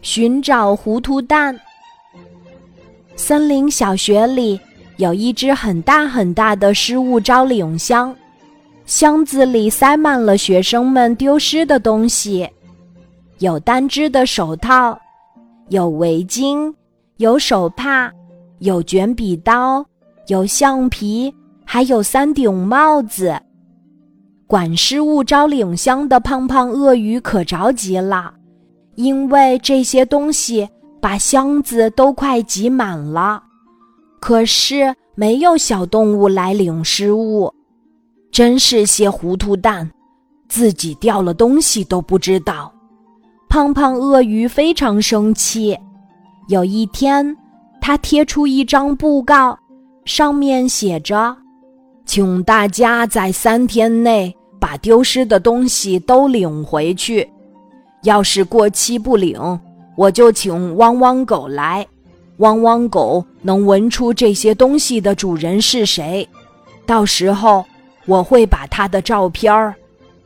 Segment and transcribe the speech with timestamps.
[0.00, 1.58] 寻找糊涂蛋。
[3.14, 4.58] 森林小学里
[4.96, 8.14] 有一只很大很大的失物招领箱，
[8.86, 12.48] 箱子里塞满了学生们丢失的东西，
[13.38, 14.98] 有单只的手套，
[15.68, 16.74] 有围巾，
[17.18, 18.10] 有手帕，
[18.58, 19.84] 有卷笔刀，
[20.26, 21.32] 有橡皮，
[21.64, 23.38] 还有三顶帽子。
[24.46, 28.34] 管失物招领箱的胖胖鳄鱼可着急了。
[28.94, 30.68] 因为这些东西
[31.00, 33.42] 把箱子都快挤满了，
[34.20, 37.52] 可是没有小动物来领食物，
[38.30, 39.90] 真是些糊涂蛋，
[40.48, 42.72] 自己掉了东西都不知道。
[43.48, 45.78] 胖胖鳄鱼非常生气。
[46.48, 47.36] 有一天，
[47.80, 49.58] 他贴出一张布告，
[50.04, 51.36] 上面写着
[52.04, 57.28] ：“请大家在三天内把丢失的东西都领回去。”
[58.02, 59.38] 要是过期不领，
[59.96, 61.86] 我就请汪汪狗来。
[62.38, 66.28] 汪汪狗能闻出这些东西的主人是谁，
[66.84, 67.64] 到时候
[68.06, 69.74] 我会把他的照片儿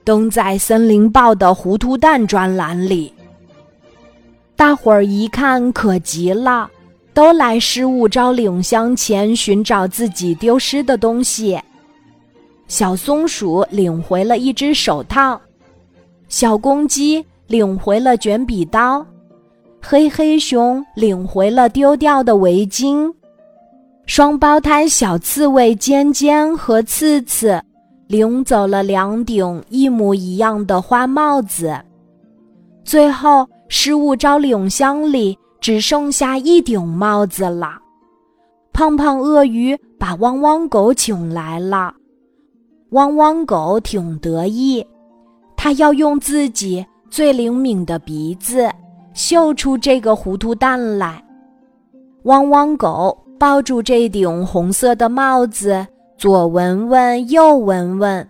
[0.05, 3.12] 登在《森林报》的“糊涂蛋”专栏里。
[4.55, 6.70] 大伙儿一看可急了，
[7.12, 11.61] 都来失物招领箱前寻找自己丢失的东西。
[12.68, 15.38] 小松鼠领回了一只手套，
[16.28, 17.22] 小公鸡。
[17.47, 19.06] 领回了卷笔刀，
[19.80, 23.12] 黑黑熊领回了丢掉的围巾，
[24.06, 27.62] 双胞胎小刺猬尖尖和刺刺
[28.08, 31.77] 领走了两顶一模一样的花帽子。
[32.84, 37.78] 最后，失物招领箱里只剩下一顶帽子了。
[38.72, 41.94] 胖胖鳄鱼把汪汪狗请来了，
[42.91, 44.84] 汪汪狗挺得意，
[45.56, 46.84] 它要用自己。
[47.10, 48.68] 最灵敏的鼻子
[49.14, 51.22] 嗅出这个糊涂蛋来。
[52.24, 55.86] 汪汪狗抱住这顶红色的帽子，
[56.18, 58.28] 左闻闻，右闻闻，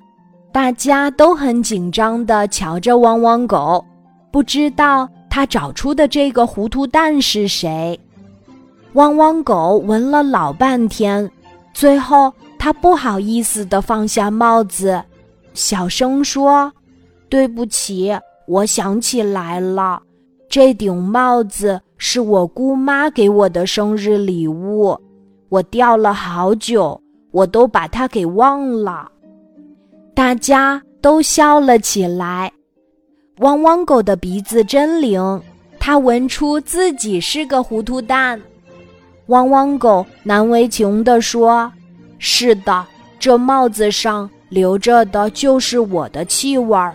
[0.52, 3.84] 大家都很紧张地瞧着汪汪狗，
[4.30, 7.98] 不知道他找出的这个糊涂蛋是谁。
[8.92, 11.30] 汪汪狗闻了老半天，
[11.72, 15.02] 最后他不好意思地放下帽子，
[15.54, 16.72] 小声说
[17.28, 18.14] ：“对不起。”
[18.46, 20.00] 我想起来了，
[20.48, 24.96] 这顶帽子是我姑妈给我的生日礼物，
[25.48, 27.00] 我掉了好久，
[27.32, 29.10] 我都把它给忘了。
[30.14, 32.52] 大家都笑了起来。
[33.40, 35.42] 汪汪狗的鼻子真灵，
[35.78, 38.40] 它闻出自己是个糊涂蛋。
[39.26, 41.70] 汪汪狗难为情地说
[42.18, 42.86] ：“是的，
[43.18, 46.94] 这帽子上留着的就是我的气味儿。”